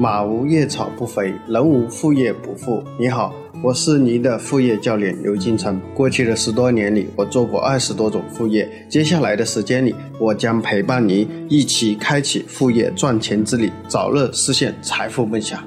[0.00, 2.84] 马无夜草不肥，人无副业不富。
[2.96, 5.80] 你好，我是您的副业教练刘金成。
[5.92, 8.70] 过去的十多年里，我做过二十多种副业。
[8.88, 15.60] 接下来的时间里，我将陪伴您一起开启副业赚钱之旅，早日实现财富梦想。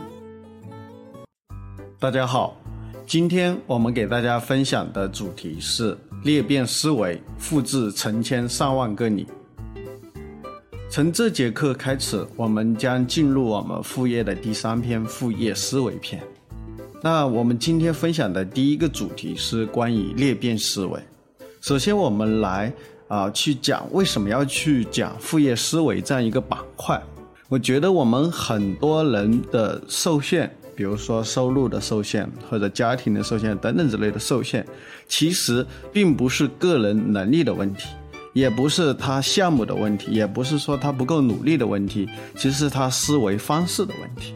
[2.00, 2.55] 大家好，
[3.05, 9.27] 今天我们给大家分享的主题是裂变思维，复制成千上万个你。
[10.91, 16.21] 从这节课开始，我们将进入我们副业的第三篇副业思维篇。
[17.01, 21.00] 那我们今天分享的第一个主题是关于裂变思维。
[21.61, 22.73] 首先，我们来
[23.07, 27.01] 啊去讲为什么要去讲副业思维这样一个板块。
[27.47, 34.66] 我觉得我们很多人的受限，比如说收入的受限或者家庭的受限等等之类的受限，
[35.08, 37.88] 其实并不是个人能力的问题。
[38.34, 44.34] 也不是他项目的问题，也不是说他不够努力的问题，其实是他思维方式的问题。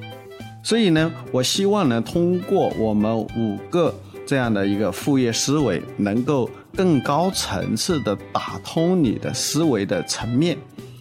[0.63, 3.93] 所以呢，我希望呢，通过我们五个
[4.25, 10.57] 这样的一个副业思维，能够更高层次的打通你的思维的层面。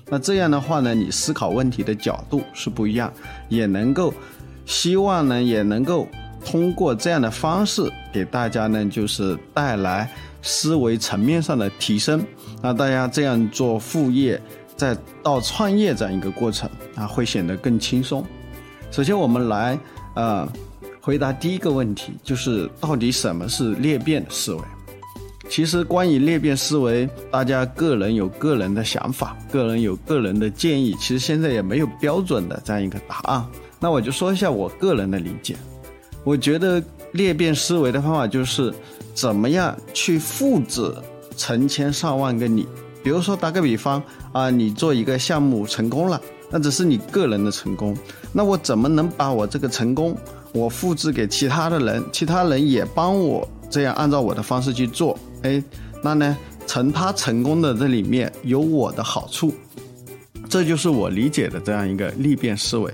[0.08, 3.12] 那这样的话呢，你思考问题的角度是不一样，
[3.48, 4.12] 也能够
[4.66, 6.06] 希望呢，也能够
[6.44, 10.08] 通过这样的方式给大家呢，就是带来。
[10.44, 12.24] 思维层面上的提升，
[12.62, 14.40] 那大家这样做副业，
[14.76, 18.24] 再到创业这样一个过程啊，会显得更轻松。
[18.90, 19.76] 首先，我们来
[20.14, 20.46] 呃
[21.00, 24.60] 回答第一个问题，就是到底什么是裂变思维？
[25.50, 30.94] 其实，关于裂变思维，大家个人有个人的想法，个人有个人的建议。
[30.94, 33.44] 其实现在也没有标准的这样一个答案。
[33.78, 35.54] 那我就说一下我个人的理解。
[36.24, 36.82] 我觉得
[37.14, 38.70] 裂变思维的方法就是。
[39.14, 40.92] 怎么样去复制
[41.36, 42.66] 成千上万个你？
[43.00, 46.20] 比如说打个比方啊，你做一个项目成功了，
[46.50, 47.96] 那只是你个人的成功。
[48.32, 50.16] 那我怎么能把我这个成功
[50.52, 55.16] 我复制给其他的人，其他人也帮我这样按照我的方式去做？
[55.42, 55.62] 哎，
[56.02, 56.36] 那呢，
[56.66, 59.54] 从他成功的这里面有我的好处，
[60.48, 62.92] 这就是我理解的这样一个裂变思维。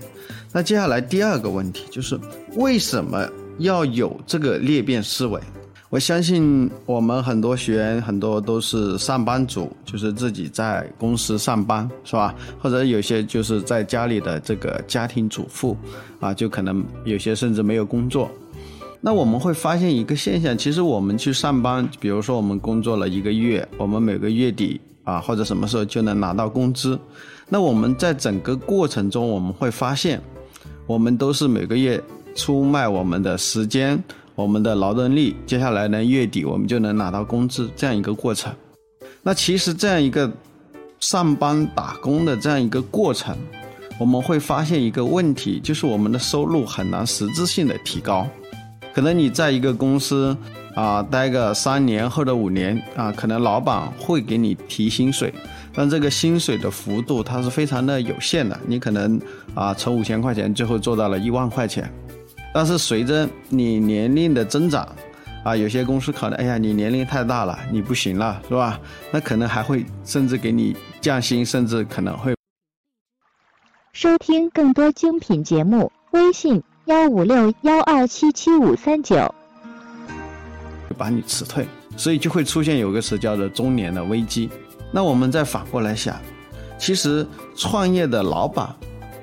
[0.52, 2.20] 那接下来第二个问题就是
[2.56, 3.26] 为什么
[3.60, 5.40] 要有这个裂变思维？
[5.90, 12.34] 我相信我们很多学员很多都是上班族，就是自己在公司上班，是吧？
[12.60, 15.76] 或者有些就是在家里的这个家庭主妇，
[16.20, 18.30] 啊，就可能有些甚至没有工作。
[19.00, 26.98] 那我们会发现一个现象，其实我们去上班，比如说我们工作了一个月，我们每个月底啊或者什么时候就能拿到工资。
[27.48, 30.22] 那我们在整个过程中，我们会发现，
[30.86, 32.00] 我们都是每个月
[32.34, 34.02] 出卖我们的时间。
[34.36, 38.50] 我们的劳动力，接下来呢，月底我们就能拿到工资，这样一个过程。
[39.22, 40.30] 那其实这样一个
[40.98, 43.36] 上班打工的这样一个过程，
[43.98, 48.26] 我们会发现一个问题，就是我们的收入很难实质性的提高。
[48.94, 50.34] 可能你在一个公司
[50.74, 55.34] 啊待个三年或者五年啊，可能老板会给你提薪水，
[55.74, 59.20] 但这个薪水的幅度它是非常的有限的，你可能
[59.54, 61.92] 啊从五千块钱最后做到了一万块钱。
[62.52, 64.88] 但是随着你年龄的增长，
[65.44, 68.80] 啊，有些公司可能，哎呀，你年龄太大了，你不行了，是吧？
[69.12, 72.34] 那可能还会甚至给你降薪，甚至可能会。
[73.92, 79.34] 收听更多精品节目，微信幺五六幺二七七五三九。
[80.98, 84.50] 把你辞退，所以就会出现有个词叫做中年的危机。
[84.92, 86.16] 那我们再反过来想，
[86.78, 88.68] 其实创业的老板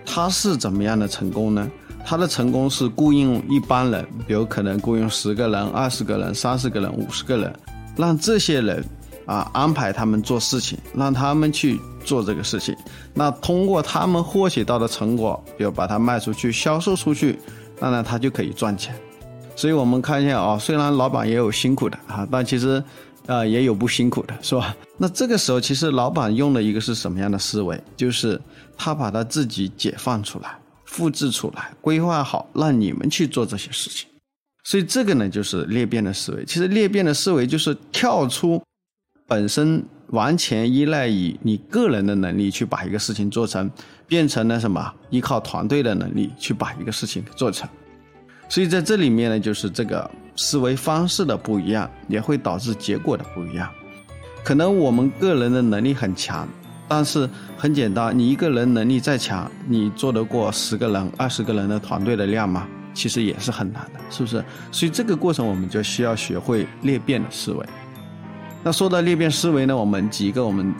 [0.05, 1.69] 他是怎么样的成功呢？
[2.09, 7.53] 他的成功是雇佣一帮人，比如可能雇佣十个人、二十个人、三十个人、五十个人，
[7.97, 8.81] 让这些人
[9.25, 12.73] 啊安排他们做事情，让他们去做这个事情。
[13.13, 17.37] 那通过他们获取到的成果，比如把它卖出去、销售出去，
[17.77, 18.95] 那呢他就可以赚钱。
[19.53, 22.81] 所以我们看一下啊，虽然老板也有辛苦的啊，但其实
[23.25, 24.73] 啊也有不辛苦的，是吧？
[24.97, 27.77] 那这个时候其实老板用的一个是什么样的思维？
[27.97, 28.39] 就是
[28.77, 30.57] 他把他自己解放出来。
[30.87, 34.09] 复制出来，规划好，让你们去做这些事情。
[34.63, 36.43] 所以这个呢，就是裂变的思维。
[36.43, 38.61] 其实裂变的思维就是跳出
[39.27, 43.69] 本身完全依赖于你个人的能力去把一个事情做成，
[44.07, 44.93] 变成了什么？
[45.09, 47.69] 依靠团队的能力去把一个事情做成。
[48.49, 53.69] 所以在这里面呢，就是这个思维方式的不一样，也会导致结果的不一样。
[54.43, 56.47] 可能我们个人的能力很强。
[56.87, 62.67] 但是很简单，你一个人能力再强，你做得过十个人、二十个人的团队的量吗？
[62.93, 64.43] 其实也是很难的，是不是？
[64.71, 67.65] 所以这个过程我们就需要学会裂变的思维。
[68.63, 70.73] 那说到裂变思维呢，我们几个我们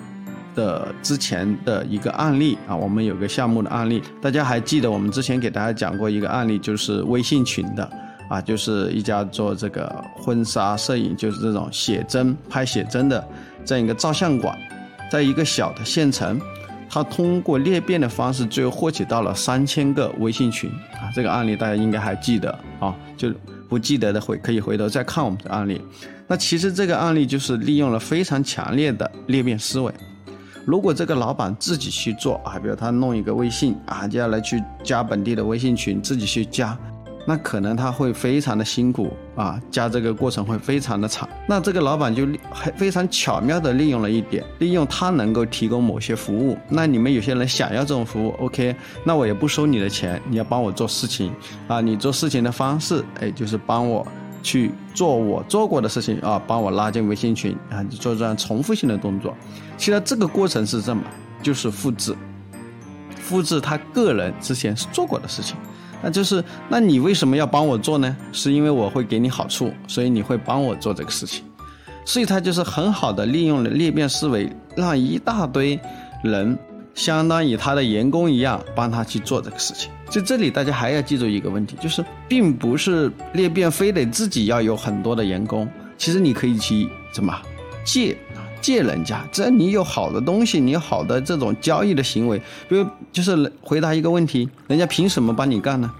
[0.55, 7.87] 的之前的一个案例啊，我们有个项目的案例，大家还记得我们之前给大家讲过一个案例，就是微信群的
[8.29, 13.23] 啊，就是一家做这个婚纱摄影，就是这种写真拍写真的
[13.63, 14.57] 这样一个照相馆，
[15.11, 16.39] 在一个小的县城。
[16.89, 21.11] 他通过裂变的方式，最后获取到了三千个微信群啊！
[21.13, 22.49] 这个案例大家应该还记得
[22.79, 23.29] 啊，就
[23.67, 25.81] 不记得的回可以回头再看我们的案例。
[26.27, 29.93] 那其实这个案例就是利用了非常强烈的裂变思维。
[30.65, 36.75] 如果这个老板自己去做啊，比如他弄一个微信啊，接下来去加本地的微信群，自己去加。
[37.29, 41.27] 那可能他会非常的辛苦啊，加这个过程会非常的长。
[41.45, 46.57] 那这个老板就还非常巧妙的利用了一点，利用他能够提供某些服务。
[46.69, 51.33] 那你们有些人想要这种服务，OK，那我也不收你的钱，你要帮我做事情
[51.67, 51.81] 啊。
[51.81, 54.07] 你做事情的方式，哎，就是帮我
[54.41, 59.35] 去做我做过的事情啊，帮我拉进微信群啊，做这样重复性的动作。
[59.75, 61.03] 其实这个过程是这么？
[61.43, 62.15] 就是复制，
[63.15, 65.57] 复制他个人之前做过的事情。
[66.01, 68.15] 那就是，那你为什么要帮我做呢？
[68.31, 71.43] 是因为我会给你好处，所以你会帮我做这个事情。
[72.05, 75.77] 所以他就是很好的利用了裂变思维，让一大堆
[76.23, 76.57] 人
[76.93, 79.91] 相当于他的员工一样帮他去做这个事情。
[80.09, 85.67] 在这里，大家还要记住一个问题，就是并不是裂变非得自己要有很多的员工，
[85.97, 87.37] 其实你可以去怎么
[87.83, 88.15] 借。
[88.61, 92.37] 借人家，只要你有好的东西，你有好的这种交易的行为，
[92.67, 95.91] 比如就是回答一个问题，人家凭什么帮你干呢？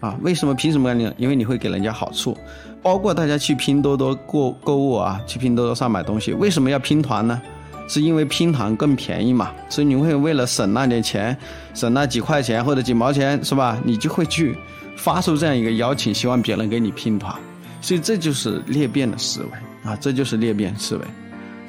[0.00, 1.12] 啊，为什么凭什么干你？
[1.16, 2.36] 因为你会给人家好处，
[2.82, 7.40] 包括大家去拼多多购购物啊，去拼多多上买东西，为什么要拼团呢？
[7.88, 9.50] 是因为拼团更便宜嘛？
[9.70, 11.34] 所以你会为了省那点钱，
[11.72, 13.80] 省那几块钱或者几毛钱，是吧？
[13.82, 14.54] 你就会去
[14.94, 17.34] 发出这样一个邀请，希望别人给你拼团。
[17.80, 21.02] 所以这就是裂变的思维啊，这就是裂变思维。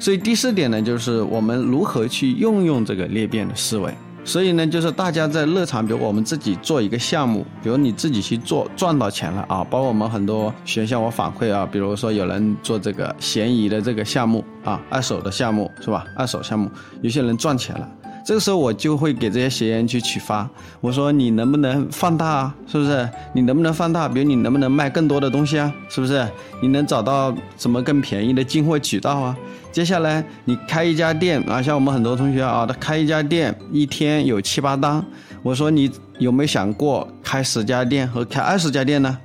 [0.00, 3.94] 所以第四点呢，就是我们如何去运用这个裂变的思维。
[4.22, 16.04] 所以呢，就是大家在日常，比如我们自己做一个项目，比如你自己去做，赚到钱了啊，包括我们很多学校我反馈啊，比如说有人做这个闲鱼的这个项目啊，二手的项目是吧？
[16.16, 16.70] 二手项目，
[17.00, 17.88] 有些人赚钱了。
[18.24, 20.48] 这个时候我就会给这些学员去启发，
[20.80, 22.54] 我说你能不能放大啊？
[22.66, 23.08] 是不是？
[23.32, 24.08] 你能不能放大？
[24.08, 25.72] 比如你能不能卖更多的东西啊？
[25.88, 26.26] 是不是？
[26.62, 29.36] 你能找到什么更便宜的进货渠道啊？
[29.72, 35.04] 接下来你开一家店啊，像我们很多同学啊，他开一家店一天有七八单，
[35.42, 39.18] 我说你有没有想过开十家店和开二十家店呢？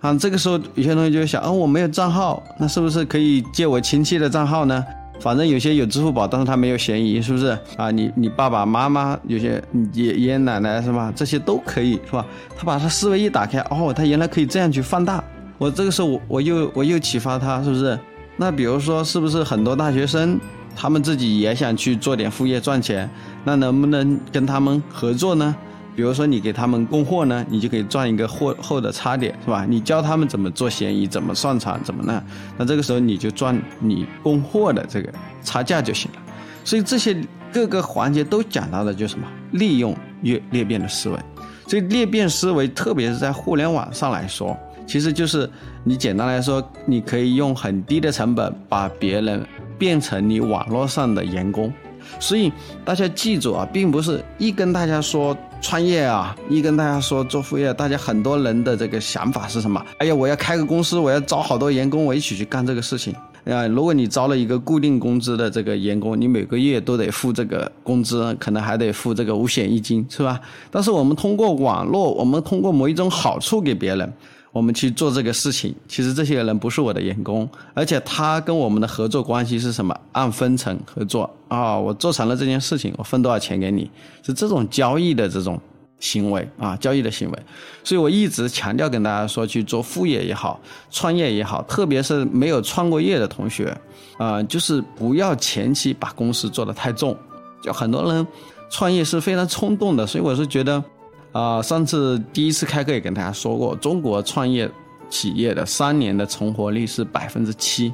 [0.00, 4.84] 啊，这个时候有些同学就会想，哦，我没有账号，那是不是可以借我亲戚的账号呢？
[5.22, 7.92] 反正有些有支付宝，但是他没有嫌疑，是不是啊？
[7.92, 11.12] 你你爸爸妈妈有些爷爷爷奶奶是吧？
[11.14, 12.26] 这些都可以是吧？
[12.58, 15.22] 他把他思维一打开，哦，他原来可以这样去放大。
[15.58, 17.96] 我这个时候我我又我又启发他，是不是？
[18.36, 20.40] 那比如说是不是很多大学生，
[20.74, 23.08] 他们自己也想去做点副业赚钱？
[23.44, 25.54] 那能不能跟他们合作呢？
[25.94, 29.66] 比如说你给他们供货呢，你就可以赚一个货后的差点，是吧？
[29.68, 32.22] 你教他们怎么做闲鱼，怎么上传，怎么那，
[32.56, 35.12] 那这个时候你就赚你供货的这个
[35.42, 36.18] 差价就行了。
[36.64, 37.16] 所以这些
[37.52, 39.26] 各个环节都讲到的就是什么？
[39.52, 41.18] 利用裂裂变的思维。
[41.66, 44.56] 所以裂变思维，特别是在互联网上来说，
[44.86, 45.48] 其实就是
[45.84, 49.46] 你简单来说，你可以用很低的成本把别人
[49.78, 51.72] 变成你网络上的员工。
[52.18, 52.52] 所以
[52.84, 59.84] 大家记住啊，并不是一跟大家说创业啊，一跟大家说做副业，大家很多人的这个想法是什么？
[59.98, 63.14] 哎呀，我要开个公司，我要招好多员工，我一起去干这个事情。
[63.44, 70.40] 啊，如果你招了一个固定工资的这个员工，你每个月都得付这个工资，可能还得付这个五险一金，是吧？
[70.70, 74.12] 但是我们通过网络，我们通过某一种好处给别人。
[74.52, 79.98] 我们去做这个事情，其实这些人不是我的员工，而且他跟我们的合作关系是什么？
[80.12, 83.90] 按分成合作啊，我做成了这件事情，我分多少钱给你，
[84.22, 85.58] 是这种交易的这种
[86.00, 87.38] 行为啊，交易的行为。
[87.82, 93.74] 所以我一直强调跟大家说，去做副业也好，创业也好，特别是没有创过业的同学
[94.18, 97.16] 啊，就是不要前期把公司做得太重。
[97.62, 98.26] 就很多人
[98.68, 100.84] 创业是非常冲动的，所以我是觉得。
[101.32, 104.70] 啊，上次第一次开课也跟大家说过，中国创业
[105.08, 107.92] 企业的三年的存活率是百分之七，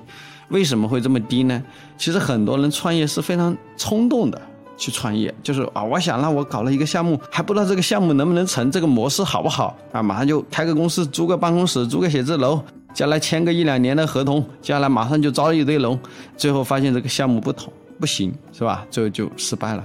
[0.49, 1.62] 为什么会这么低呢？
[1.97, 4.40] 其实很多人创业是非常冲动的
[4.76, 12.61] 去创业，就是啊，我想让我搞了一个项目，还不知道这个项目能不能成，这个模式好不好啊，马上就开个公司，租个办公室，租个写字楼，
[12.92, 16.00] 将来签个一两年的合同，接下来马上就招一堆人，
[16.37, 18.85] 最后发现这个项目不同不行，是吧？
[18.90, 19.85] 最后就失败了。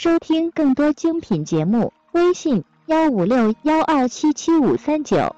[0.00, 5.34] 收听更多精品节目，微信幺五六幺二七七五三九。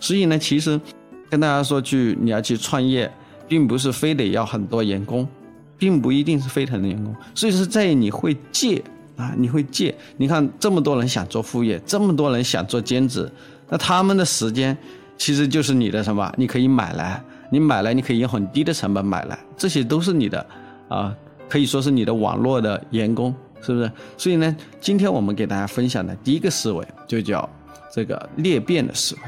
[0.00, 0.80] 所以呢，其实
[1.28, 3.12] 跟大家说句，你要去创业，
[3.46, 5.28] 并不是非得要很多员工，
[5.76, 7.14] 并不一定是飞腾的员工。
[7.34, 8.82] 所以是在于你会借
[9.14, 9.94] 啊，你会借。
[10.16, 13.30] 你看这么多人想做副业，这么多人想做兼职，
[13.68, 14.74] 那他们的时间
[15.18, 16.32] 其实就是你的什么？
[16.38, 20.46] 你可以买来，你买来你可以用很低的成本买来，这些都是你的
[20.88, 21.14] 啊，
[21.50, 23.92] 可以说是你的网络的员工，是不是？
[24.16, 27.46] 所以呢，今天我们给大家分享的第一个思维就叫
[27.92, 29.20] 这个裂变的思维。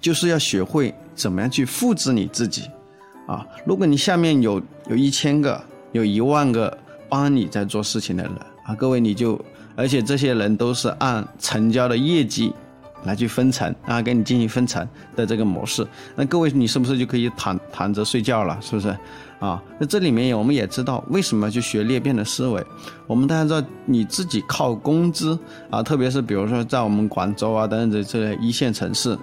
[0.00, 2.62] 就是要学会怎么样去复制你自己，
[3.28, 5.62] 啊，如果你下面有有一千个、
[5.92, 6.76] 有一万个
[7.08, 8.32] 帮你在做事情的人
[8.64, 9.40] 啊，各位你就，
[9.76, 12.52] 而且这些人都是按成交的业绩
[13.04, 18.58] 来去分成啊，给你进行分成的这个模式，那各位你是不是就可以躺躺着睡觉了？
[18.60, 18.96] 是不是？
[19.38, 22.64] 啊，那这里面我们也知道为什么要去学裂变的思维。
[23.06, 29.18] 我们大家知道，你自己靠工资啊，特别是比如说在我们广州啊等等这这一线城市。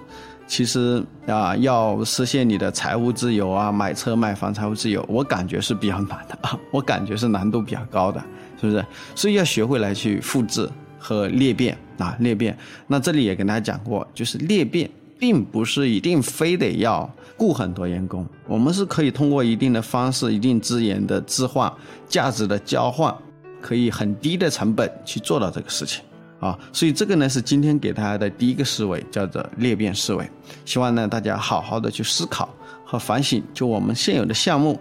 [0.46, 8.20] 其实啊，要实现你的财务自由啊，买车买房财务自由，我感觉是比较难的啊， 我感觉是难度比较高的，
[8.60, 8.84] 是不是？
[9.14, 10.68] 所以要学会来去复制
[10.98, 12.56] 和裂变啊，裂变。
[12.86, 21.70] 那这里也跟大家讲过，就是裂变并不是一定非得要雇很多员工，我们是可以通过一定的方式、一定资源的置换、
[22.08, 23.14] 价值的交换，
[23.60, 26.02] 可以很低的成本去做到这个事情。
[26.40, 30.26] 啊，所以这个呢是今天给大家的第一个思维，叫做裂变思维。
[30.64, 32.48] 希望呢大家好好的去思考
[32.82, 34.80] 和反省，就我们现有的项目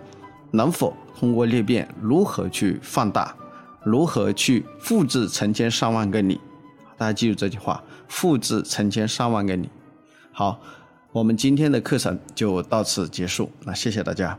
[0.51, 3.35] 能否通过裂变，如何去放大，
[3.83, 6.39] 如何去复制成千上万个你。
[6.99, 9.69] 大家记住这句话：复制成千上万个你。
[10.33, 10.59] 好，
[11.13, 13.49] 我们今天的课程就到此结束。
[13.63, 14.37] 那谢谢大家。